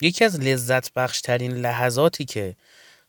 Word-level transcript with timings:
یکی 0.00 0.24
از 0.24 0.40
لذت 0.40 0.92
بخش 0.92 1.20
ترین 1.20 1.52
لحظاتی 1.52 2.24
که 2.24 2.56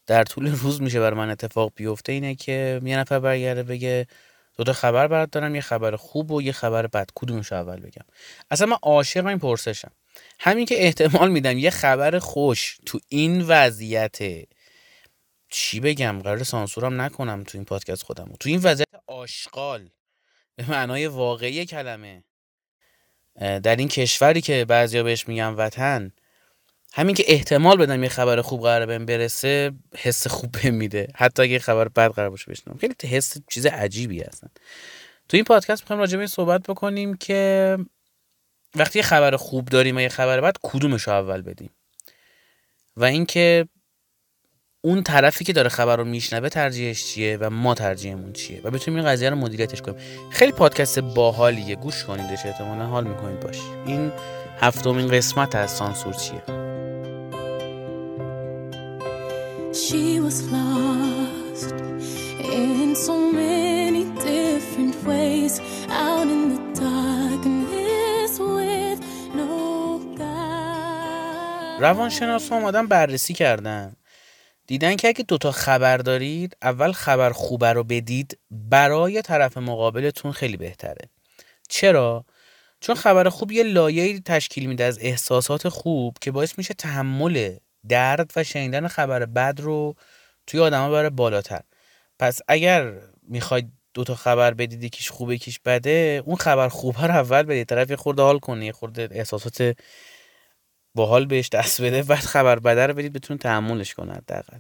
در 0.08 0.24
طول 0.24 0.52
روز 0.52 0.82
میشه 0.82 1.00
بر 1.00 1.14
من 1.14 1.30
اتفاق 1.30 1.72
بیفته 1.76 2.12
اینه 2.12 2.36
که 2.36 2.82
یه 2.84 2.98
نفر 2.98 3.20
برگرده 3.20 3.64
بگه 3.64 4.08
دو 4.58 4.64
تا 4.64 4.74
خبر 4.74 5.08
برات 5.08 5.32
دارم 5.32 5.56
یه 5.56 5.62
خبر 5.62 5.96
خوب 5.96 6.32
و 6.32 6.42
یه 6.42 6.52
خبر 6.52 6.88
بد 6.88 7.10
کدومش 7.16 7.54
اول 7.54 7.80
بگم؟ 7.80 8.06
اصلا 8.52 8.68
من 8.68 8.78
عاشق 8.82 9.26
این 9.26 9.40
پرسشم. 9.40 9.92
همین 10.40 10.66
که 10.66 10.84
احتمال 10.84 11.32
میدم 11.32 11.58
یه 11.58 11.70
خبر 11.70 12.20
خوش 12.20 12.80
تو 12.86 13.00
این 13.10 13.42
وضعیت 13.42 14.18
چی 15.50 15.80
بگم؟ 15.80 16.20
قرار 16.24 16.44
سانسورم 16.44 17.02
نکنم 17.02 17.44
تو 17.44 17.58
این 17.58 17.66
پادکست 17.66 18.04
خودم 18.04 18.32
تو 18.40 18.50
این 18.50 18.60
وضعیت 18.64 18.88
آشغال 19.08 19.90
به 20.56 20.72
معنای 20.72 21.08
واقعی 21.08 21.66
کلمه 21.66 22.24
در 23.40 23.76
این 23.76 23.88
کشوری 23.88 24.42
که 24.42 24.66
بعضیا 24.66 25.04
بهش 25.04 25.28
میگن 25.28 25.48
وطن 25.48 26.12
همین 26.94 27.16
که 27.16 27.24
احتمال 27.28 27.78
بدم 27.78 28.04
یه 28.04 28.10
خبر 28.10 28.42
خوب 28.42 28.62
قرار 28.62 28.86
بهم 28.86 29.06
برسه 29.06 29.72
حس 29.98 30.28
خوب 30.28 30.52
بهم 30.52 30.74
میده. 30.74 31.08
حتی 31.16 31.42
اگه 31.42 31.60
خبر 31.60 31.88
بد 31.88 32.12
قرار 32.12 32.30
باشه 32.30 32.52
بشنم 32.52 32.78
خیلی 32.78 32.96
حس 33.04 33.38
چیز 33.52 33.66
عجیبی 33.66 34.22
هستن. 34.22 34.48
تو 35.30 35.38
این 35.38 35.44
پادکست 35.44 35.82
می‌خوایم 35.82 36.00
راجع 36.00 36.18
به 36.18 36.28
صحبت 36.28 36.62
بکنیم 36.62 37.14
که 37.18 37.78
وقتی 38.76 39.00
یه 39.00 39.04
خبر 39.04 39.36
خوب 39.36 39.66
داریم 39.66 39.98
و 39.98 40.00
یه 40.00 40.10
خبر 40.10 40.42
بد 40.42 40.56
کدومش 40.64 41.04
رو 41.04 41.14
اول 41.14 41.42
بدیم؟ 41.42 41.70
و 42.98 43.04
اینکه 43.04 43.68
اون 44.82 45.04
طرفی 45.04 45.46
که 45.46 45.54
داره 45.54 45.70
خبر 45.70 45.96
رو 45.96 46.06
میشنوه 46.06 46.50
ترجیحش 46.50 47.06
چیه 47.06 47.38
و 47.38 47.50
ما 47.50 47.76
ترجیحمون 47.76 48.34
چیه؟ 48.34 48.62
و 48.64 48.72
بتونیم 48.72 49.00
این 49.00 49.10
قضیه 49.10 49.30
رو 49.30 49.36
مدیریتش 49.36 49.82
کنیم. 49.82 49.98
خیلی 50.32 50.52
پادکست 50.52 51.00
باحالیه. 51.00 51.76
گوش 51.76 52.04
کنیدش 52.04 52.46
احتمالا 52.46 52.86
حال 52.86 53.08
می‌کنید. 53.08 53.40
باش 53.40 53.60
این 53.86 54.12
هفتمین 54.60 55.08
قسمت 55.08 55.56
از 55.56 55.72
سانسور 55.72 56.14
چیه؟ 56.14 56.79
She 59.86 60.20
was 60.20 60.38
lost 60.52 61.72
in 62.58 62.96
so 63.06 63.16
many 63.32 64.04
different 64.30 64.96
ways 65.10 65.56
out 65.90 66.28
in 66.36 66.42
the 66.54 66.62
darkness 66.86 68.32
with 68.40 69.00
no 69.40 70.00
guide 70.18 71.80
روانشناسا 71.82 72.56
آمدن 72.56 72.88
بررسی 72.88 73.34
کردن. 73.34 73.96
دیدن 74.68 74.96
که 74.96 75.08
اگه 75.08 75.24
دوتا 75.24 75.52
خبر 75.52 75.98
دارید 75.98 76.58
اول 76.62 76.92
خبر 76.92 77.32
خوبه 77.32 77.74
رو 77.74 77.84
بدید 77.84 78.40
برای 78.52 79.22
طرف 79.22 79.58
مقابلتون 79.58 80.32
خیلی 80.32 80.58
بهتره. 80.58 81.10
چرا؟ 81.70 82.26
چون 82.80 82.96
خبر 82.96 83.30
خوب 83.30 83.52
یه 83.52 83.64
لایه 83.64 84.20
تشکیل 84.20 84.66
میده 84.66 84.84
از 84.84 85.00
احساسات 85.02 85.70
خوب 85.70 86.18
که 86.22 86.32
باعث 86.32 86.58
میشه 86.58 86.74
تحمل 86.74 87.56
درد 87.88 88.32
و 88.36 88.44
شنیدن 88.44 88.88
خبر 88.88 89.26
بد 89.26 89.60
رو 89.60 89.96
توی 90.48 90.60
آدما 90.60 90.90
بره 90.90 91.10
بالاتر. 91.10 91.62
پس 92.20 92.40
اگر 92.48 92.94
می‌خواید 93.24 93.72
دوتا 93.94 94.16
خبر 94.16 94.54
بدید 94.54 94.84
یکیش 94.84 95.10
خوبه 95.10 95.36
یکیش 95.36 95.60
بده 95.66 96.24
اون 96.26 96.36
خبر 96.36 96.68
خوبه 96.68 97.08
رو 97.08 97.14
اول 97.14 97.44
بدید. 97.44 97.68
طرف 97.68 97.90
یه 97.90 97.96
خورده 97.96 98.22
حال 98.22 98.40
کنه 98.40 98.66
یه 98.66 98.72
خورده 98.72 99.10
احساسات 99.12 99.78
باحال 100.96 101.26
بهش 101.26 101.50
دست 101.50 101.82
بده 101.82 102.04
بعد 102.04 102.20
خبر 102.20 102.60
بده 102.60 102.88
رو 102.88 102.94
بدید 102.94 103.14
بتون 103.14 103.38
تحملش 103.38 103.94
کنه 103.94 104.14
حداقل. 104.14 104.60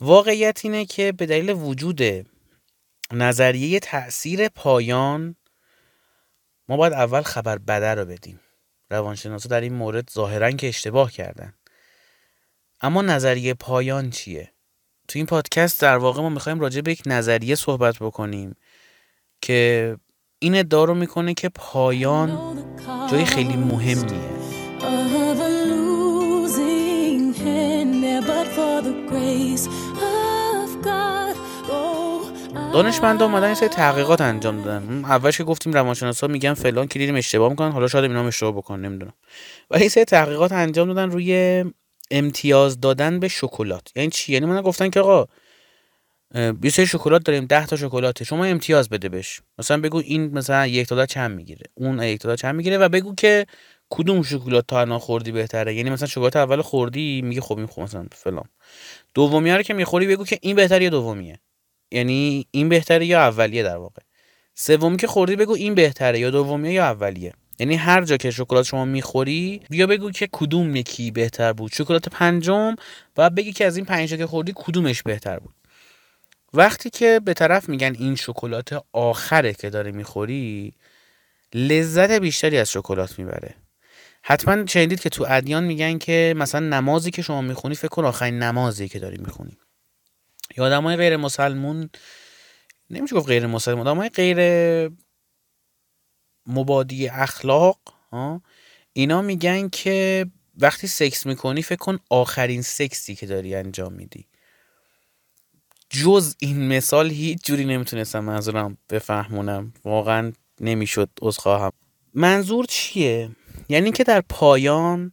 واقعیت 0.00 0.60
اینه 0.64 0.84
که 0.84 1.12
به 1.12 1.26
دلیل 1.26 1.50
وجود 1.50 2.02
نظریه 3.12 3.80
تاثیر 3.80 4.48
پایان 4.48 5.36
ما 6.68 6.76
باید 6.76 6.92
اول 6.92 7.22
خبر 7.22 7.58
بده 7.58 7.94
رو 7.94 8.04
بدیم. 8.04 8.40
روانشناسا 8.90 9.48
در 9.48 9.60
این 9.60 9.74
مورد 9.74 10.10
ظاهرا 10.10 10.50
که 10.50 10.68
اشتباه 10.68 11.12
کردن. 11.12 11.54
اما 12.82 13.02
نظریه 13.02 13.54
پایان 13.54 14.10
چیه؟ 14.10 14.52
تو 15.08 15.18
این 15.18 15.26
پادکست 15.26 15.80
در 15.80 15.96
واقع 15.96 16.22
ما 16.22 16.28
می‌خوایم 16.28 16.60
راجع 16.60 16.80
به 16.80 16.92
یک 16.92 17.02
نظریه 17.06 17.54
صحبت 17.54 17.98
بکنیم 17.98 18.56
که 19.42 19.96
این 20.38 20.56
ادعا 20.56 20.84
رو 20.84 20.94
می‌کنه 20.94 21.34
که 21.34 21.48
پایان 21.48 22.56
جای 23.10 23.24
خیلی 23.24 23.56
مهمیه. 23.56 24.42
دانشمندا 32.72 33.24
اومدن 33.24 33.54
سری 33.54 33.68
تحقیقات 33.68 34.20
انجام 34.20 34.62
دادن. 34.62 35.04
اولش 35.04 35.38
که 35.38 35.44
گفتیم 35.44 35.72
روانشناسا 35.72 36.26
میگن 36.26 36.54
فلان 36.54 36.88
کلیدیم 36.88 37.16
اشتباه 37.16 37.50
می‌کنن 37.50 37.72
حالا 37.72 37.88
شاید 37.88 38.04
اینا 38.04 38.26
اشتباه 38.26 38.52
بکنن 38.52 38.84
نمی‌دونم. 38.84 39.12
ولی 39.70 39.88
سری 39.88 40.04
تحقیقات 40.04 40.52
انجام 40.52 40.88
دادن 40.88 41.10
روی 41.10 41.64
امتیاز 42.12 42.80
دادن 42.80 43.20
به 43.20 43.28
شکلات. 43.28 43.88
یعنی 43.96 44.10
چی؟ 44.10 44.32
یعنی 44.32 44.46
من 44.46 44.62
گفتن 44.62 44.90
که 44.90 45.00
آقا 45.00 45.26
یه 46.62 46.70
سری 46.70 46.86
شکلات 46.86 47.24
داریم 47.24 47.46
10 47.46 47.66
تا 47.66 47.76
شکلاته. 47.76 48.24
شما 48.24 48.44
امتیاز 48.44 48.88
بده 48.88 49.08
بهش. 49.08 49.40
مثلا 49.58 49.80
بگو 49.80 49.98
این 49.98 50.38
مثلا 50.38 50.66
یک 50.66 50.86
تا 50.86 51.06
چند 51.06 51.36
می‌گیره. 51.36 51.66
اون 51.74 52.02
یک 52.02 52.20
تا 52.20 52.36
چند 52.36 52.54
می‌گیره 52.54 52.78
و 52.78 52.88
بگو 52.88 53.14
که 53.14 53.46
کدوم 53.90 54.22
شکلات 54.22 54.66
تا 54.66 54.80
الان 54.80 54.98
خوردی 54.98 55.32
بهتره. 55.32 55.74
یعنی 55.74 55.90
مثلا 55.90 56.08
شکلات 56.08 56.36
اول 56.36 56.62
خوردی 56.62 57.22
میگه 57.22 57.40
خب 57.40 57.58
این 57.58 57.66
خوب 57.66 57.84
مثلا 57.84 58.06
فلان. 58.12 58.44
دومی 59.14 59.50
رو 59.52 59.62
که 59.62 59.74
می‌خوری 59.74 60.06
بگو 60.06 60.24
که 60.24 60.38
این 60.42 60.56
بهتره 60.56 60.84
یا 60.84 60.90
دومیه. 60.90 61.38
یعنی 61.90 62.46
این 62.50 62.68
بهتره 62.68 63.06
یا 63.06 63.20
اولیه 63.20 63.62
در 63.62 63.76
واقع. 63.76 64.02
سومی 64.54 64.96
که 64.96 65.06
خوردی 65.06 65.36
بگو 65.36 65.54
این 65.54 65.74
بهتره 65.74 66.18
یا 66.18 66.30
دومیه 66.30 66.72
یا 66.72 66.84
اولیه. 66.84 67.32
یعنی 67.62 67.74
هر 67.74 68.04
جا 68.04 68.16
که 68.16 68.30
شکلات 68.30 68.66
شما 68.66 68.84
می‌خوری 68.84 69.60
بیا 69.70 69.86
بگو 69.86 70.10
که 70.10 70.28
کدوم 70.32 70.76
یکی 70.76 71.10
بهتر 71.10 71.52
بود. 71.52 71.72
شکلات 71.72 72.08
پنجم 72.08 72.76
و 73.16 73.30
بگی 73.30 73.52
که 73.52 73.66
از 73.66 73.76
این 73.76 73.86
پنج 73.86 74.14
که 74.14 74.26
خوردی 74.26 74.52
کدومش 74.54 75.02
بهتر 75.02 75.38
بود. 75.38 75.54
وقتی 76.54 76.90
که 76.90 77.20
به 77.24 77.34
طرف 77.34 77.68
میگن 77.68 77.96
این 77.98 78.16
شکلات 78.16 78.84
آخره 78.92 79.54
که 79.54 79.70
داره 79.70 79.92
می‌خوری 79.92 80.72
لذت 81.54 82.10
بیشتری 82.10 82.58
از 82.58 82.72
شکلات 82.72 83.18
می‌بره. 83.18 83.54
حتما 84.22 84.66
شنیدید 84.66 85.00
که 85.00 85.08
تو 85.08 85.26
ادیان 85.28 85.64
میگن 85.64 85.98
که 85.98 86.34
مثلا 86.36 86.60
نمازی 86.60 87.10
که 87.10 87.22
شما 87.22 87.42
می‌خونی 87.42 87.74
فکر 87.74 87.88
کن 87.88 88.04
آخرین 88.04 88.38
نمازی 88.38 88.88
که 88.88 88.98
داری 88.98 89.18
می‌خونی. 89.18 89.56
یا 90.56 90.64
آدمای 90.64 90.96
غیر 90.96 91.16
مسلمون 91.16 91.90
نمیشه 92.90 93.16
گفت 93.16 93.26
غیر 93.26 93.46
مسلمون 93.46 93.86
آدمای 93.86 94.08
غیر 94.08 94.38
مبادی 96.46 97.08
اخلاق 97.08 97.78
اینا 98.92 99.22
میگن 99.22 99.68
که 99.68 100.26
وقتی 100.58 100.86
سکس 100.86 101.26
می‌کنی 101.26 101.62
فکر 101.62 101.78
کن 101.78 101.98
آخرین 102.10 102.62
سکسی 102.62 103.14
که 103.14 103.26
داری 103.26 103.54
انجام 103.54 103.92
میدی. 103.92 104.26
جز 105.90 106.34
این 106.38 106.68
مثال 106.68 107.10
هیچ 107.10 107.38
جوری 107.44 107.64
نمی‌تونستم 107.64 108.24
منظورم 108.24 108.78
بفهمونم. 108.90 109.72
واقعا 109.84 110.32
نمی‌شد 110.60 111.08
خواهم 111.38 111.72
منظور 112.14 112.64
چیه؟ 112.68 113.30
یعنی 113.68 113.92
که 113.92 114.04
در 114.04 114.20
پایان 114.20 115.12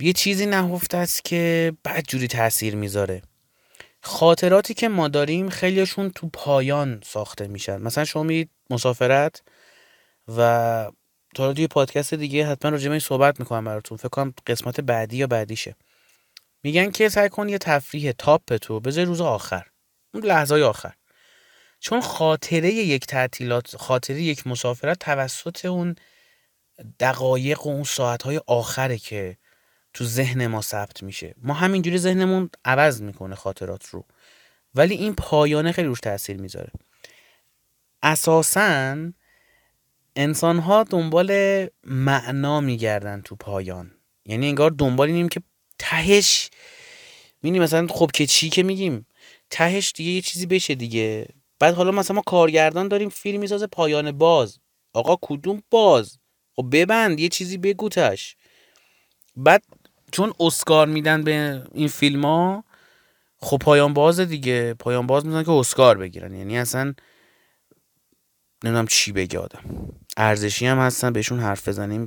یه 0.00 0.12
چیزی 0.16 0.46
نهفته 0.46 0.96
است 0.96 1.24
که 1.24 1.72
بعد 1.84 2.04
جوری 2.08 2.28
تاثیر 2.28 2.76
می‌ذاره. 2.76 3.22
خاطراتی 4.02 4.74
که 4.74 4.88
ما 4.88 5.08
داریم 5.08 5.48
خیلیشون 5.48 6.10
تو 6.10 6.30
پایان 6.32 7.00
ساخته 7.04 7.48
میشن. 7.48 7.82
مثلا 7.82 8.04
شما 8.04 8.22
میرید 8.22 8.50
مسافرت 8.70 9.42
و 10.36 10.90
تا 11.34 11.52
توی 11.52 11.66
پادکست 11.66 12.14
دیگه 12.14 12.46
حتما 12.46 12.70
راجع 12.70 12.84
به 12.84 12.90
این 12.90 13.00
صحبت 13.00 13.40
می‌کنم 13.40 13.64
براتون. 13.64 13.96
فکر 13.96 14.08
کنم 14.08 14.34
قسمت 14.46 14.80
بعدی 14.80 15.16
یا 15.16 15.26
بعدیشه. 15.26 15.76
میگن 16.62 16.90
که 16.90 17.08
سعی 17.08 17.28
کن 17.28 17.48
یه 17.48 17.58
تفریح 17.58 18.12
تاپ 18.12 18.56
تو 18.56 18.80
بذار 18.80 19.04
روز 19.04 19.20
آخر. 19.20 19.66
اون 20.14 20.24
لحظه 20.24 20.54
آخر. 20.54 20.94
چون 21.80 22.00
خاطره 22.00 22.72
یک 22.72 23.06
تعطیلات 23.06 23.76
خاطره 23.76 24.22
یک 24.22 24.46
مسافرت 24.46 24.98
توسط 24.98 25.64
اون 25.64 25.96
دقایق 27.00 27.66
و 27.66 27.70
اون 27.70 27.84
ساعتهای 27.84 28.40
آخره 28.46 28.98
که 28.98 29.36
تو 29.94 30.04
ذهن 30.04 30.46
ما 30.46 30.62
ثبت 30.62 31.02
میشه. 31.02 31.34
ما 31.42 31.54
همینجوری 31.54 31.98
ذهنمون 31.98 32.50
عوض 32.64 33.02
می‌کنه 33.02 33.34
خاطرات 33.34 33.86
رو. 33.86 34.04
ولی 34.74 34.94
این 34.94 35.14
پایانه 35.14 35.72
خیلی 35.72 35.88
روش 35.88 36.00
تاثیر 36.00 36.36
می‌ذاره. 36.40 36.70
اساساً 38.02 38.96
انسان 40.16 40.58
ها 40.58 40.84
دنبال 40.84 41.66
معنا 41.84 42.60
میگردن 42.60 43.22
تو 43.22 43.36
پایان. 43.36 43.90
یعنی 44.26 44.48
انگار 44.48 44.70
دنبال 44.70 45.08
اینیم 45.08 45.28
که 45.28 45.42
تهش 45.78 46.50
می‌دونی 47.42 47.58
مثلا 47.58 47.86
خب 47.86 48.10
که 48.14 48.26
چی 48.26 48.50
که 48.50 48.62
میگیم 48.62 49.06
تهش 49.50 49.92
دیگه 49.96 50.10
یه 50.10 50.20
چیزی 50.20 50.46
بشه 50.46 50.74
دیگه. 50.74 51.26
بعد 51.58 51.74
حالا 51.74 51.90
مثلا 51.90 52.14
ما 52.14 52.22
کارگردان 52.26 52.88
داریم 52.88 53.08
فیلم 53.08 53.40
می‌سازه 53.40 53.66
پایان 53.66 54.12
باز. 54.12 54.58
آقا 54.92 55.16
کدوم 55.22 55.62
باز؟ 55.70 56.18
خب 56.56 56.66
ببند 56.72 57.20
یه 57.20 57.28
چیزی 57.28 57.58
بگو 57.58 57.88
تش 57.88 58.36
بعد 59.36 59.64
چون 60.12 60.32
اسکار 60.40 60.86
میدن 60.86 61.22
به 61.22 61.62
این 61.74 61.88
فیلم 61.88 62.24
ها 62.24 62.64
خب 63.38 63.56
پایان 63.56 63.94
باز 63.94 64.20
دیگه. 64.20 64.74
پایان 64.74 65.06
باز 65.06 65.26
میزن 65.26 65.42
که 65.42 65.50
اسکار 65.50 65.98
بگیرن. 65.98 66.34
یعنی 66.34 66.58
اصلا 66.58 66.94
نمی‌دونم 68.64 68.86
چی 68.86 69.12
بگه 69.12 69.38
آدم. 69.38 69.60
ارزشی 70.16 70.66
هم 70.66 70.78
هستن 70.78 71.12
بهشون 71.12 71.40
حرف 71.40 71.68
بزنیم 71.68 72.06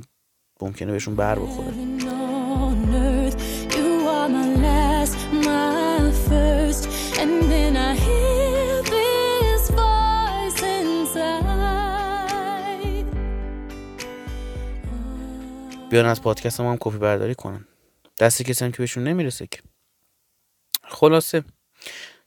ممکنه 0.60 0.92
بهشون 0.92 1.16
بر 1.16 1.38
بخوره. 1.38 1.74
بیان 15.90 16.06
از 16.06 16.22
پادکست 16.22 16.60
ما 16.60 16.70
هم 16.72 16.76
کپی 16.80 16.98
برداری 16.98 17.34
کنن. 17.34 17.64
دستی 18.18 18.44
کسی 18.44 18.64
هم 18.64 18.72
که 18.72 18.78
بهشون 18.78 19.04
نمی‌رسه 19.04 19.46
که. 19.46 19.60
خلاصه. 20.82 21.44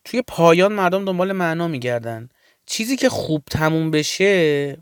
توی 0.05 0.21
پایان 0.21 0.73
مردم 0.73 1.05
دنبال 1.05 1.31
معنا 1.31 1.67
میگردن. 1.67 2.29
چیزی 2.67 2.95
که 2.95 3.09
خوب 3.09 3.43
تموم 3.51 3.91
بشه 3.91 4.77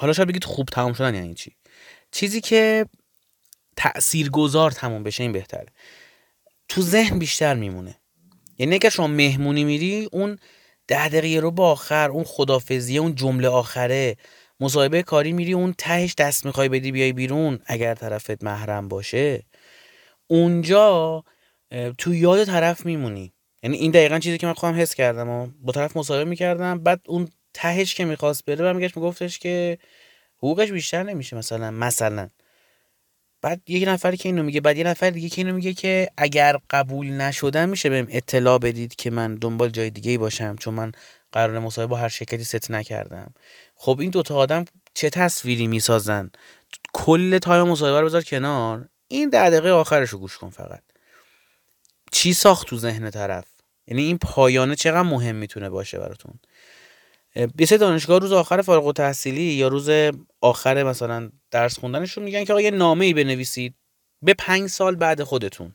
حالا 0.00 0.12
شاید 0.12 0.28
بگید 0.28 0.44
خوب 0.44 0.68
تموم 0.72 0.92
شدن 0.92 1.14
یعنی 1.14 1.34
چی؟ 1.34 1.56
چیزی 2.12 2.40
که 2.40 2.86
تأثیر 3.76 4.30
گذار 4.30 4.70
تموم 4.70 5.02
بشه 5.02 5.22
این 5.22 5.32
بهتره. 5.32 5.66
تو 6.68 6.82
ذهن 6.82 7.18
بیشتر 7.18 7.54
میمونه. 7.54 8.00
یعنی 8.58 8.74
اگر 8.74 8.88
شما 8.88 9.06
مهمونی 9.06 9.64
میری 9.64 10.08
اون 10.12 10.38
ده 10.86 11.08
دقیقه 11.08 11.40
رو 11.40 11.50
با 11.50 11.70
آخر 11.70 12.10
اون 12.10 12.24
خدافزیه 12.24 13.00
اون 13.00 13.14
جمله 13.14 13.48
آخره 13.48 14.16
مصاحبه 14.60 15.02
کاری 15.02 15.32
میری 15.32 15.52
اون 15.52 15.74
تهش 15.78 16.14
دست 16.14 16.46
می‌خوای 16.46 16.68
بدی 16.68 16.92
بیای 16.92 17.12
بیرون 17.12 17.58
اگر 17.66 17.94
طرفت 17.94 18.44
محرم 18.44 18.88
باشه. 18.88 19.42
اونجا 20.26 21.24
تو 21.98 22.14
یاد 22.14 22.44
طرف 22.44 22.86
میمونی. 22.86 23.33
یعنی 23.64 23.76
این 23.76 23.90
دقیقا 23.90 24.18
چیزی 24.18 24.38
که 24.38 24.46
من 24.46 24.52
خواهم 24.52 24.74
حس 24.74 24.94
کردم 24.94 25.28
و 25.28 25.48
با 25.60 25.72
طرف 25.72 25.96
مصاحبه 25.96 26.30
می‌کردم 26.30 26.78
بعد 26.78 27.00
اون 27.06 27.28
تهش 27.54 27.94
که 27.94 28.04
می‌خواست 28.04 28.44
بره 28.44 28.56
برمیگشت 28.56 28.96
میگفتش 28.96 29.38
که 29.38 29.78
حقوقش 30.36 30.72
بیشتر 30.72 31.02
نمیشه 31.02 31.36
مثلا 31.36 31.70
مثلا. 31.70 32.28
بعد 33.42 33.60
یک 33.66 33.88
نفری 33.88 34.16
که 34.16 34.28
اینو 34.28 34.42
میگه 34.42 34.60
بعد 34.60 34.76
یه 34.76 34.84
نفر 34.84 35.10
دیگه 35.10 35.28
که 35.28 35.40
اینو 35.40 35.54
میگه 35.54 35.74
که 35.74 36.08
اگر 36.16 36.56
قبول 36.70 37.06
نشدن 37.06 37.68
میشه 37.68 37.90
بهم 37.90 38.06
اطلاع 38.10 38.58
بدید 38.58 38.94
که 38.94 39.10
من 39.10 39.34
دنبال 39.34 39.70
جای 39.70 39.90
دیگه 39.90 40.10
ای 40.10 40.18
باشم 40.18 40.56
چون 40.56 40.74
من 40.74 40.92
قرار 41.32 41.58
مصاحبه 41.58 41.90
با 41.90 41.96
هر 41.96 42.08
شرکتی 42.08 42.44
ست 42.44 42.70
نکردم. 42.70 43.34
خب 43.74 44.00
این 44.00 44.10
دوتا 44.10 44.36
آدم 44.36 44.64
چه 44.94 45.10
تصویری 45.10 45.66
می‌سازن؟ 45.66 46.30
کل 46.92 47.38
time 47.38 47.68
مصاحبه 47.68 48.00
رو 48.00 48.06
بذار 48.06 48.22
کنار. 48.22 48.88
این 49.08 49.30
ده 49.30 49.50
دقیقه 49.50 49.70
آخرش 49.70 50.10
رو 50.10 50.18
گوش 50.18 50.38
کن 50.38 50.50
فقط. 50.50 50.82
چی 52.12 52.32
ساخت 52.32 52.66
تو 52.66 52.78
ذهن 52.78 53.10
طرف؟ 53.10 53.53
یعنی 53.86 54.02
این 54.02 54.18
پایانه 54.18 54.74
چقدر 54.74 55.02
مهم 55.02 55.36
می‌تونه 55.36 55.70
باشه 55.70 55.98
براتون؟ 55.98 56.34
یه 57.58 57.66
دانشگاه 57.66 58.18
روز 58.18 58.32
آخر 58.32 58.62
فارغ 58.62 58.86
التحصیلی 58.86 59.42
یا 59.42 59.68
روز 59.68 59.90
آخر 60.40 60.82
مثلا 60.82 61.30
درس 61.50 61.78
خوندنشون 61.78 62.24
میگن 62.24 62.44
که 62.44 62.52
آقا 62.52 62.60
یه 62.60 62.70
نامه 62.70 63.04
ای 63.04 63.14
بنویسید 63.14 63.74
به 64.22 64.34
پنج 64.34 64.70
سال 64.70 64.96
بعد 64.96 65.22
خودتون. 65.22 65.74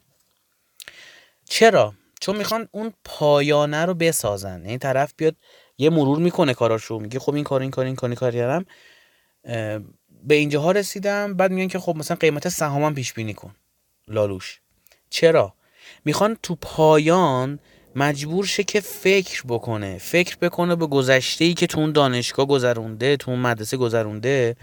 چرا؟ 1.46 1.94
چون 2.22 2.38
می‌خوان 2.38 2.68
اون 2.72 2.94
پایانه 3.06 3.86
رو 3.86 3.94
بسازن. 3.94 4.62
یعنی 4.66 4.78
طرف 4.78 5.14
بیاد 5.18 5.36
یه 5.78 5.90
مرور 5.90 6.20
می‌کنه 6.20 6.54
کاراشو 6.54 7.00
میگه 7.00 7.20
خب 7.20 7.34
این 7.34 7.44
کار 7.44 7.62
این 7.62 7.72
کار 7.72 7.86
این 7.86 7.96
کار 7.96 8.10
این 8.10 8.16
کار 8.16 8.32
کردم 8.32 8.66
به 10.24 10.36
اینجاها 10.36 10.72
رسیدم 10.72 11.34
بعد 11.34 11.52
میگن 11.52 11.68
که 11.68 11.80
خب 11.80 11.96
مثلا 11.96 12.18
قیمت 12.18 12.50
سهامم 12.50 12.96
پیش 12.96 13.14
بینی 13.14 13.34
کن. 13.34 13.56
لالوش. 14.08 14.62
چرا؟ 15.10 15.54
می‌خوان 16.06 16.38
تو 16.44 16.56
پایان 16.56 17.60
مجبور 17.96 18.46
شه 18.46 18.64
که 18.64 18.80
فکر 18.80 19.44
بکنه 19.48 19.98
فکر 19.98 20.38
بکنه 20.42 20.76
به 20.76 20.88
گذشته 20.88 21.46
ای 21.46 21.54
که 21.54 21.68
تو 21.68 21.80
اون 21.80 21.92
دانشگاه 21.92 22.46
گذرونده 22.46 23.18
تو 23.18 23.32
اون 23.32 23.40
مدرسه 23.40 23.78
گذرونده 23.78 24.56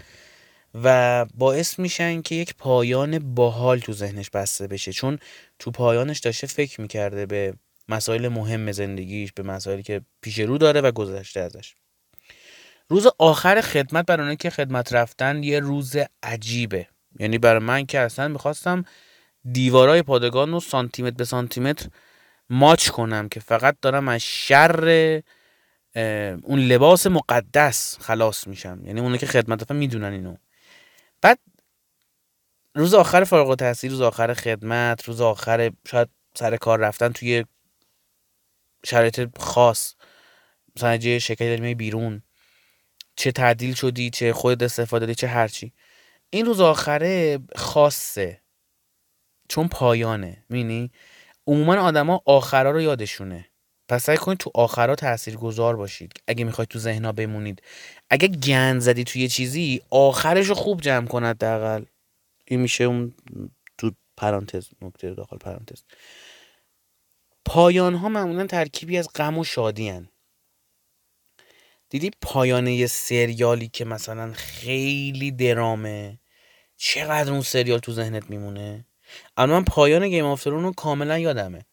و 0.83 1.25
باعث 1.33 1.79
میشن 1.79 2.21
که 2.21 2.35
یک 2.35 2.55
پایان 2.55 3.35
باحال 3.35 3.79
تو 3.79 3.93
ذهنش 3.93 4.29
بسته 4.29 4.67
بشه. 4.67 4.93
چون 4.93 5.19
تو 5.59 5.71
پایانش 5.71 6.19
داشته 6.19 6.47
فکر 6.47 6.81
می‌کرده 6.81 7.25
به 7.25 7.53
مسائل 7.89 8.27
مهم 8.27 8.71
زندگیش 8.71 9.33
به 9.33 9.43
مسائلی 9.43 9.83
که 9.83 10.01
پیش 10.21 10.39
رو 10.39 10.57
داره 10.57 10.81
و 10.81 10.91
گذشته 10.91 11.39
ازش. 11.39 11.75
روز 12.89 13.07
آخر 13.19 13.61
خدمت 13.61 14.05
برای 14.05 14.35
که 14.35 14.49
خدمت 14.49 14.93
رفتن 14.93 15.43
یه 15.43 15.59
روز 15.59 15.95
عجیبه. 16.23 16.87
یعنی 17.19 17.37
برای 17.37 17.63
من 17.63 17.85
که 17.85 17.99
اصلا 17.99 18.27
می‌خواستم 18.27 18.85
دیوارای 19.51 20.01
پادگان 20.01 20.51
رو 20.51 20.59
سانتیمتر 20.59 21.15
به 21.15 21.25
سانتیمتر 21.25 21.89
ماچ 22.49 22.89
کنم 22.89 23.29
که 23.29 23.39
فقط 23.39 23.77
دارم 23.81 24.07
از 24.07 24.21
شر 24.21 25.21
اون 26.43 26.59
لباس 26.59 27.07
مقدس 27.07 27.97
خلاص 27.99 28.47
میشم. 28.47 28.81
یعنی 28.85 28.99
اونه 28.99 29.17
که 29.17 29.25
خدمت 29.25 29.71
می‌دونن 29.71 30.11
اینو. 30.13 30.35
بعد 31.21 31.39
روز 32.75 32.93
آخر 32.93 33.23
فارغ 33.23 33.49
التحصیل 33.49 33.91
روز 33.91 34.01
آخر 34.01 34.33
خدمت 34.33 35.03
روز 35.03 35.21
آخر 35.21 35.71
شاید 35.87 36.09
سر 36.35 36.57
کار 36.57 36.79
رفتن 36.79 37.11
توی 37.11 37.45
شرایط 38.85 39.39
خاص. 39.39 39.95
مثلا 40.75 40.97
جه 40.97 41.19
شرکتی 41.19 41.57
داری 41.57 41.75
بیرون. 41.75 42.23
چه 43.15 43.31
تعدیل 43.31 43.73
شدی 43.73 44.09
چه 44.09 44.33
خود 44.33 44.63
استفاده 44.63 45.05
دادی 45.05 45.15
چه 45.15 45.27
هرچی 45.27 45.73
این 46.29 46.45
روز 46.45 46.61
آخره 46.61 47.39
خاصه. 47.55 48.41
چون 49.49 49.67
پایانه. 49.67 50.45
مینی 50.49 50.91
عموما 51.47 51.75
آدما 51.75 52.21
آخرا 52.25 52.71
رو 52.71 52.81
یادشونه. 52.81 53.45
پس 53.89 54.03
سعی 54.03 54.17
کنید 54.17 54.37
تو 54.37 54.51
آخرا 54.53 54.95
تأثیر 54.95 55.37
گذار 55.37 55.75
باشید. 55.75 56.13
اگه 56.27 56.43
می‌خواید 56.43 56.69
تو 56.69 56.79
ذهنا 56.79 57.11
بمونید. 57.11 57.61
اگه 58.09 58.27
گند 58.27 58.81
زدی 58.81 59.03
توی 59.03 59.27
چیزی 59.27 59.81
آخرش 59.89 60.47
رو 60.47 60.55
خوب 60.55 60.81
جمع 60.81 61.07
کند 61.07 61.35
حداقل. 61.35 61.85
این 62.45 62.59
میشه 62.59 62.83
اون 62.83 63.13
تو 63.77 63.91
پرانتز 64.17 64.67
نکته 64.81 65.13
داخل 65.13 65.37
پرانتز. 65.37 65.83
پایان 67.45 67.95
ها 67.95 68.09
معمولا 68.09 68.47
ترکیبی 68.47 68.97
از 68.97 69.09
غم 69.15 69.37
و 69.37 69.43
شادی 69.43 69.89
هن. 69.89 70.09
دیدی 71.89 72.11
پایانه 72.21 72.87
سریالی 72.87 73.67
که 73.67 73.85
مثلا 73.85 74.33
خیلی 74.33 75.31
درامه؟ 75.31 76.19
چقدر 76.77 77.31
اون 77.31 77.41
سریال 77.41 77.79
تو 77.79 77.93
ذهنت 77.93 78.29
میمونه؟ 78.29 78.85
اما 79.37 79.53
من 79.53 79.65
پایان 79.65 80.09
Game 80.09 80.25
of 80.25 80.47
رو 80.47 80.73
کاملا 80.73 81.19
یادمه. 81.19 81.65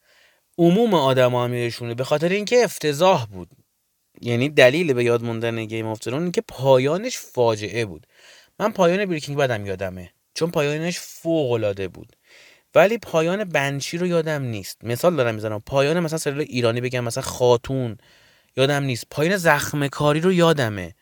عموم 0.59 0.95
آدم 0.95 1.35
هم 1.35 1.55
یادشونه 1.55 1.95
به 1.95 2.05
خاطر 2.05 2.29
اینکه 2.29 2.65
افتضاح 2.65 3.27
بود. 3.27 3.49
یعنی 4.21 4.49
دلیل 4.49 4.93
به 4.93 5.05
یاد 5.05 5.23
موندن 5.23 5.65
Game 5.65 5.87
of 5.87 5.99
Thrones 5.99 6.31
که 6.31 6.41
پایانش 6.41 7.19
فاجعه 7.19 7.85
بود. 7.85 8.07
من 8.59 8.73
پایان 8.73 9.07
Breaking 9.07 9.39
Bad 9.39 9.60
م 9.60 9.67
یادمه. 9.67 10.11
چون 10.35 10.51
پایانش 10.51 10.99
فوق 10.99 11.53
العاده 11.53 11.89
بود. 11.89 12.17
ولی 12.75 12.99
پایان 12.99 13.45
بنچی 13.45 13.99
رو 13.99 14.07
یادم 14.07 14.43
نیست. 14.43 14.85
مثال 14.85 15.17
دارم 15.17 15.35
می‌زنم. 15.35 15.61
پایان 15.67 16.01
مثلا 16.01 16.19
سریال 16.19 16.41
ایرانی 16.41 16.81
بگم 16.81 17.05
مثلا 17.05 17.23
خاتون. 17.23 17.99
یادم 18.57 18.83
نیست. 18.85 19.07
پایان 19.11 19.37
زخم 19.37 19.89
کاری 19.89 20.21
رو 20.21 20.33
یادمه. 20.33 20.95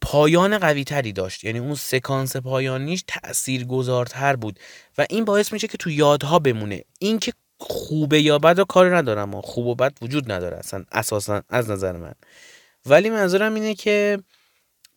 پایان 0.00 0.58
قوی 0.58 0.84
تری 0.84 1.12
داشت. 1.12 1.44
یعنی 1.44 1.58
اون 1.58 1.74
سکانس 1.74 2.36
پایانیش 2.36 3.04
تأثیر 3.08 3.64
گذارتر 3.64 4.36
بود. 4.36 4.58
و 4.98 5.06
این 5.10 5.24
باعث 5.24 5.52
میشه 5.52 5.68
که 5.68 5.78
تو 5.78 5.90
یادها 5.90 6.38
بمونه. 6.38 6.82
این 6.98 7.18
که 7.18 7.32
خوبه 7.58 8.22
یا 8.22 8.38
بد 8.38 8.58
و 8.58 8.64
کار 8.64 8.96
ندارم 8.96 9.34
و 9.34 9.40
خوب 9.40 9.66
و 9.66 9.74
بد 9.74 9.92
وجود 10.02 10.32
نداره 10.32 10.56
اصلا 10.56 10.84
اساسا 10.92 11.42
از 11.48 11.70
نظر 11.70 11.92
من. 11.92 12.14
ولی 12.86 13.10
منظورم 13.10 13.54
اینه 13.54 13.74
که 13.74 14.18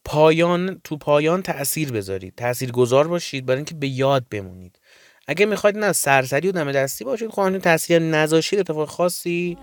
پایان 0.06 0.82
تو 0.84 0.98
پایان 0.98 1.42
تاثیر 1.42 1.92
بذارید. 1.92 2.34
تاثیر 2.38 2.72
گذار 2.72 3.08
باشید 3.08 3.46
برای 3.46 3.58
اینکه 3.58 3.76
به 3.76 3.88
یاد 3.88 4.26
بمونید. 4.32 4.80
اگه 5.28 5.46
می‌خواید 5.46 5.78
نه 5.78 5.94
سرسری 5.94 6.48
و 6.48 6.52
دم 6.52 6.72
دستی 6.72 7.04
باشید 7.04 7.30
خواهید 7.30 7.58
خب 7.58 7.64
تاثیر 7.64 8.00
نذاشید 8.00 8.60
اتفاق 8.60 8.90
خاصی 8.90 9.58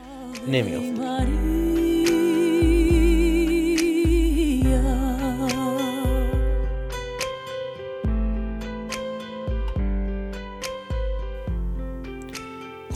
نمیافته. 0.48 1.75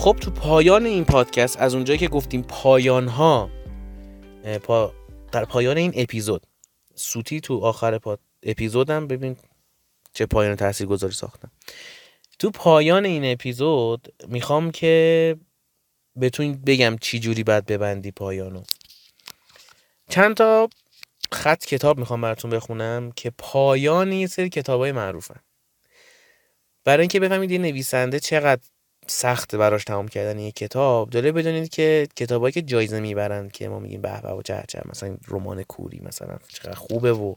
خب 0.00 0.16
تو 0.20 0.30
پایان 0.30 0.86
این 0.86 1.04
پادکست 1.04 1.56
از 1.56 1.74
اونجایی 1.74 1.98
که 1.98 2.08
گفتیم 2.08 2.42
پایان 2.42 3.08
ها 3.08 3.50
پا... 4.62 4.94
در 5.32 5.44
پایان 5.44 5.76
این 5.76 5.92
اپیزود 5.96 6.46
سوتی 6.94 7.40
تو 7.40 7.58
آخر 7.58 7.98
پا... 7.98 8.18
اپیزودم 8.42 9.06
ببین 9.06 9.36
چه 10.12 10.26
پایان 10.26 10.56
تاثیر 10.56 10.86
گذاری 10.86 11.12
ساختم. 11.12 11.50
تو 12.38 12.50
پایان 12.50 13.04
این 13.04 13.32
اپیزود 13.32 14.14
می‌خوام 14.28 14.70
که 14.70 15.36
بهتون 16.16 16.52
بگم 16.52 16.96
چی 17.00 17.20
جوری 17.20 17.44
باید 17.44 17.66
ببندی 17.66 18.10
پایانو. 18.10 18.62
چند 20.08 20.36
تا 20.36 20.68
خط 21.32 21.64
کتاب 21.64 21.98
می‌خوام 21.98 22.20
براتون 22.20 22.50
بخونم 22.50 23.12
که 23.12 23.30
پایان 23.38 24.12
یه 24.12 24.26
سری 24.26 24.48
کتاب 24.48 24.80
های 24.80 24.92
معروفن. 24.92 25.40
برای 26.84 27.00
اینکه 27.00 27.20
بفهمید 27.20 27.50
یه 27.50 27.58
نویسنده 27.58 28.20
چقدر 28.20 28.62
سخت 29.06 29.54
براش 29.54 29.84
تمام 29.84 30.08
کردن 30.08 30.38
یک 30.38 30.54
کتاب. 30.54 31.10
داره 31.10 31.32
بدونید 31.32 31.68
که 31.68 32.08
کتابایی 32.16 32.52
که 32.52 32.62
جایزه 32.62 33.00
می‌برن 33.00 33.48
که 33.48 33.68
ما 33.68 33.78
میگیم 33.78 34.00
به 34.00 34.20
به 34.22 34.28
و 34.28 34.42
چه 34.42 34.64
چه 34.68 34.80
مثلا 34.84 35.16
رمان 35.28 35.62
کوری 35.62 36.00
مثلا 36.02 36.36
چقدر 36.48 36.74
خوبه 36.74 37.12
و 37.12 37.34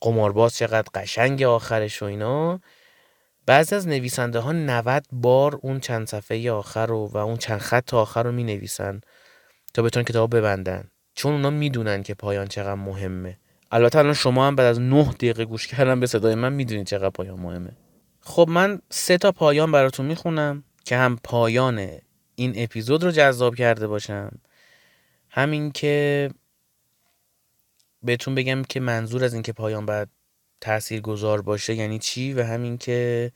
قمارباز 0.00 0.56
چقدر 0.56 0.88
قشنگ 0.94 1.42
آخرش 1.42 2.02
و 2.02 2.04
اینا. 2.04 2.60
بعضی 3.46 3.74
از 3.74 3.88
نویسنده 3.88 4.38
ها 4.38 4.52
90 4.52 5.06
بار 5.12 5.58
اون 5.62 5.80
چند 5.80 6.06
صفحه 6.06 6.50
آخر 6.50 6.86
رو 6.86 7.06
و 7.06 7.16
اون 7.16 7.36
چند 7.36 7.58
خط 7.58 7.94
آخر 7.94 8.22
رو 8.22 8.32
می 8.32 8.44
نویسن 8.44 9.00
تا 9.74 9.82
بتونن 9.82 10.04
کتاب 10.04 10.36
ببندن. 10.36 10.90
چون 11.14 11.32
اونا 11.32 11.50
می‌دونن 11.50 12.02
که 12.02 12.14
پایان 12.14 12.46
چقدر 12.46 12.74
مهمه. 12.74 13.38
البته 13.72 13.98
الان 13.98 14.14
شما 14.14 14.46
هم 14.46 14.56
بعد 14.56 14.66
از 14.66 14.80
9 14.80 15.04
دقیقه 15.04 15.44
گوش 15.44 15.66
کردن 15.66 16.00
به 16.00 16.06
صدای 16.06 16.34
من 16.34 16.52
می‌دونید 16.52 16.86
چقدر 16.86 17.10
پایان 17.10 17.40
مهمه. 17.40 17.72
خب 18.30 18.46
من 18.48 18.80
سه 18.90 19.18
تا 19.18 19.32
پایان 19.32 19.72
براتون 19.72 20.06
می‌خونم 20.06 20.64
که 20.84 20.96
هم 20.96 21.18
پایان 21.24 21.88
این 22.34 22.52
اپیزود 22.56 23.04
رو 23.04 23.10
جذاب 23.10 23.54
کرده 23.54 23.86
باشم. 23.86 24.38
همین 25.30 25.72
که 25.72 26.30
بهتون 28.02 28.34
بگم 28.34 28.62
که 28.62 28.80
منظور 28.80 29.24
از 29.24 29.34
اینکه 29.34 29.52
پایان 29.52 29.86
باید 29.86 30.08
تأثیر 30.60 31.00
گذار 31.00 31.42
باشه 31.42 31.74
یعنی 31.74 31.98
چی 31.98 32.32
و 32.32 32.42
همین 32.42 32.78
که 32.78 33.32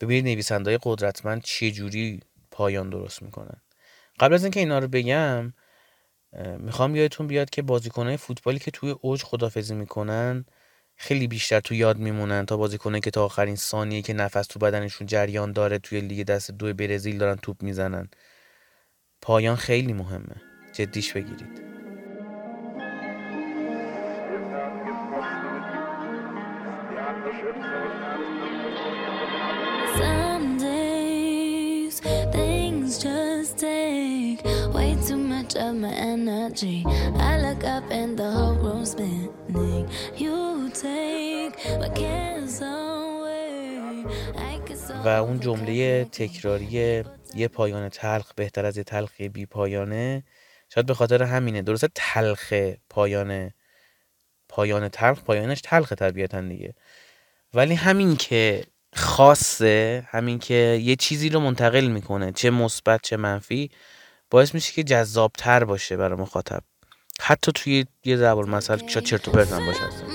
ببینید 0.00 0.24
نویسنده 0.24 0.70
های 0.70 0.78
قدرتمند 0.82 1.42
چه 1.42 1.70
جوری 1.70 2.20
پایان 2.50 2.90
درست 2.90 3.22
می‌کنن. 3.22 3.62
قبل 4.20 4.34
از 4.34 4.44
اینکه 4.44 4.60
اینا 4.60 4.78
رو 4.78 4.88
بگم 4.88 5.52
می‌خوام 6.58 6.96
یادتون 6.96 7.26
بیاد 7.26 7.50
که 7.50 7.62
بازیکنهای 7.62 8.16
فوتبالی 8.16 8.58
که 8.58 8.70
توی 8.70 8.90
اوج 8.90 9.22
خدافزی 9.22 9.74
می‌کنن 9.74 10.44
خیلی 10.96 11.28
بیشتر 11.28 11.60
تو 11.60 11.74
یاد 11.74 11.98
میمونن 11.98 12.46
تا 12.46 12.56
بازیکنایی 12.56 13.00
که 13.00 13.10
تا 13.10 13.24
آخرین 13.24 13.56
ثانیه 13.56 14.02
که 14.02 14.12
نفس 14.12 14.46
تو 14.46 14.58
بدنشون 14.58 15.06
جریان 15.06 15.52
داره 15.52 15.78
توی 15.78 16.00
لیگ 16.00 16.26
دست 16.26 16.50
دو 16.50 16.74
برزیل 16.74 17.18
دارن 17.18 17.36
توپ 17.36 17.62
می‌زنن 17.62 18.08
پایان 19.22 19.56
خیلی 19.56 19.92
مهمه 19.92 20.36
جدیش 20.72 21.12
بگیرید 21.12 21.72
of 35.56 35.74
my 35.76 35.88
energy. 35.88 36.84
I 36.86 37.38
look 37.38 37.64
up 37.64 37.84
and 37.90 38.18
the 38.18 38.30
whole 38.30 38.54
room's 38.54 38.92
spinning. 38.92 39.88
You 40.16 40.51
و 45.04 45.08
اون 45.08 45.40
جمله 45.40 46.04
تکراری 46.04 47.04
یه 47.34 47.48
پایان 47.48 47.88
تلخ 47.88 48.32
بهتر 48.34 48.66
از 48.66 48.76
یه 48.76 48.84
تلخ 48.84 49.20
بی 49.20 49.46
پایانه 49.46 50.24
شاید 50.74 50.86
به 50.86 50.94
خاطر 50.94 51.22
همینه. 51.22 51.62
درسته 51.62 51.88
تلخ 51.94 52.52
پایان 52.90 53.50
پایان 54.48 54.88
تلخ 54.88 55.22
پایانش 55.22 55.60
تلخ 55.60 55.92
طبیعتا 55.92 56.40
دیگه. 56.40 56.74
ولی 57.54 57.74
همین 57.74 58.16
که 58.16 58.64
خاصه 58.94 60.06
همین 60.08 60.38
که 60.38 60.80
یه 60.82 60.96
چیزی 60.96 61.28
رو 61.28 61.40
منتقل 61.40 61.86
می‌کنه 61.86 62.32
چه 62.32 62.50
مثبت 62.50 63.02
چه 63.02 63.16
منفی 63.16 63.70
باعث 64.30 64.54
میشه 64.54 64.72
که 64.72 64.82
جذابتر 64.82 65.64
باشه 65.64 65.96
برای 65.96 66.18
مخاطب. 66.18 66.62
حتی 67.20 67.52
توی 67.54 67.86
یه 68.04 68.16
مثلا 68.34 68.88
شاید 68.88 69.06
چرت 69.06 69.28
و 69.28 69.30
پرت 69.30 69.52
باشه. 69.52 70.11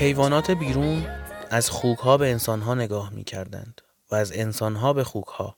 حیوانات 0.00 0.50
بیرون 0.50 1.06
از 1.50 1.70
خوکها 1.70 2.16
به 2.16 2.30
انسانها 2.30 2.74
نگاه 2.74 3.10
می 3.10 3.24
کردند 3.24 3.80
و 4.10 4.14
از 4.14 4.32
انسانها 4.32 4.92
به 4.92 5.04
خوکها 5.04 5.56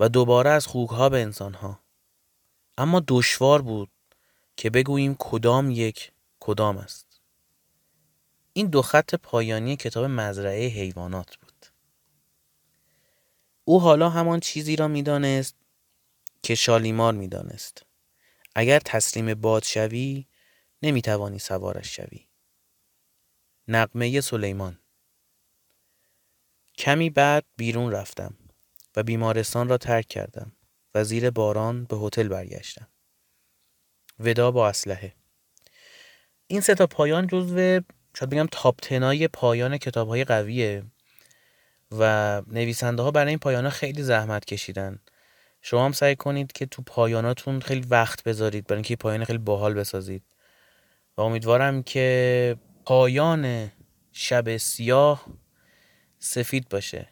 و 0.00 0.08
دوباره 0.08 0.50
از 0.50 0.66
خوکها 0.66 1.08
به 1.08 1.22
انسانها. 1.22 1.80
اما 2.78 3.02
دشوار 3.08 3.62
بود 3.62 3.90
که 4.56 4.70
بگوییم 4.70 5.16
کدام 5.18 5.70
یک 5.70 6.12
کدام 6.40 6.78
است. 6.78 7.20
این 8.52 8.66
دو 8.66 8.82
خط 8.82 9.14
پایانی 9.14 9.76
کتاب 9.76 10.04
مزرعه 10.04 10.68
حیوانات 10.68 11.36
بود. 11.36 11.66
او 13.64 13.80
حالا 13.80 14.10
همان 14.10 14.40
چیزی 14.40 14.76
را 14.76 14.88
می‌دانست 14.88 15.56
که 16.42 16.54
شالیمار 16.54 17.14
می‌دانست. 17.14 17.82
اگر 18.54 18.78
تسلیم 18.78 19.34
باد 19.34 19.62
شوی 19.62 20.26
نمی‌توانی 20.82 21.38
سوارش 21.38 21.96
شوی. 21.96 22.27
نقمه 23.70 24.20
سلیمان. 24.20 24.78
کمی 26.78 27.10
بعد 27.10 27.44
بیرون 27.56 27.92
رفتم 27.92 28.34
و 28.96 29.02
بیمارستان 29.02 29.68
را 29.68 29.78
ترک 29.78 30.06
کردم 30.06 30.52
و 30.94 31.04
زیر 31.04 31.30
باران 31.30 31.84
به 31.84 31.96
هتل 31.96 32.28
برگشتم. 32.28 32.88
ودا 34.20 34.50
با 34.50 34.68
اسلحه. 34.68 35.14
این 36.46 36.60
سه 36.60 36.74
تا 36.74 36.86
پایان 36.86 37.26
جزو 37.26 37.80
شاید 38.14 38.30
بگم 38.30 38.46
تاپ 38.52 38.80
تنای 38.80 39.28
پایان 39.28 39.78
کتاب 39.78 40.08
های 40.08 40.24
قویه 40.24 40.82
و 41.98 42.42
نویسنده 42.46 43.02
ها 43.02 43.10
برای 43.10 43.28
این 43.28 43.38
پایان 43.38 43.64
ها 43.64 43.70
خیلی 43.70 44.02
زحمت 44.02 44.44
کشیدن. 44.44 44.98
شما 45.62 45.84
هم 45.84 45.92
سعی 45.92 46.16
کنید 46.16 46.52
که 46.52 46.66
تو 46.66 46.82
پایاناتون 46.82 47.60
خیلی 47.60 47.86
وقت 47.88 48.22
بذارید 48.22 48.66
برای 48.66 48.76
اینکه 48.76 48.96
پایان 48.96 49.24
خیلی 49.24 49.38
باحال 49.38 49.74
بسازید. 49.74 50.22
و 51.16 51.20
امیدوارم 51.20 51.82
که 51.82 52.56
پایان 52.88 53.72
شب 54.12 54.56
سیاه 54.56 55.26
سفید 56.18 56.68
باشه. 56.68 57.08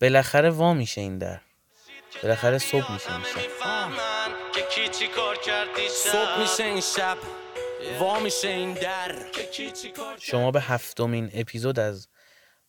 بالاخره 0.00 0.50
وا 0.50 0.74
میشه 0.74 1.00
این 1.00 1.18
در. 1.18 1.40
بالاخره 2.22 2.58
صبح 2.58 2.92
میشه 2.92 3.12
این 3.12 3.22
شب. 3.24 3.90
صبح 5.88 6.40
میشه 6.40 6.64
این 6.64 6.80
شب. 6.80 7.18
وا 8.00 8.20
میشه 8.20 8.48
این 8.48 8.72
در. 8.74 9.14
شما 10.20 10.50
به 10.50 10.60
هفتمین 10.60 11.30
اپیزود 11.34 11.78
از 11.78 12.08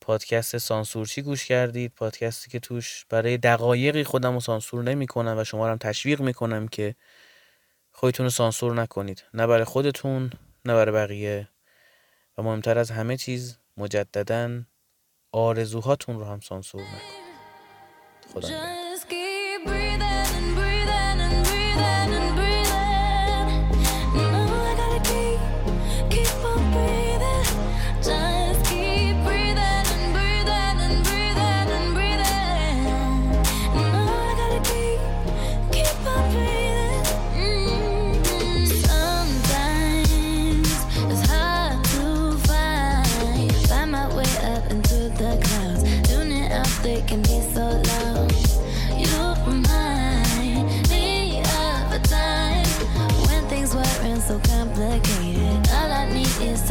پادکست 0.01 0.57
سانسورچی 0.57 1.21
گوش 1.21 1.45
کردید. 1.45 1.93
پادکستی 1.95 2.51
که 2.51 2.59
توش 2.59 3.05
برای 3.09 3.37
دقایقی 3.37 4.03
خودم 4.03 4.33
رو 4.33 4.39
سانسور 4.39 4.83
نمی 4.83 5.07
کنم 5.07 5.37
و 5.37 5.43
شما 5.43 5.65
رو 5.65 5.71
هم 5.71 5.77
تشویق 5.77 6.21
می‌کنم 6.21 6.67
که 6.67 6.95
خودتون 7.91 8.23
رو 8.23 8.29
سانسور 8.29 8.73
نکنید. 8.73 9.23
نه 9.33 9.47
برای 9.47 9.63
خودتون 9.63 10.31
نه 10.65 10.73
برای 10.73 10.95
بقیه. 10.95 11.49
و 12.37 12.43
مهمتر 12.43 12.77
از 12.77 12.91
همه 12.91 13.17
چیز 13.17 13.57
مجددا 13.77 14.63
آرزوهاتون 15.31 16.19
رو 16.19 16.25
هم 16.25 16.39
سانسور 16.39 16.81
نکنید 16.81 17.23
خدا 18.33 18.72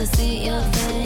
to 0.02 0.16
see 0.16 0.47
your 0.47 0.61
face. 0.61 1.01